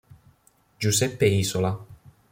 [0.79, 1.77] Giuseppe Isola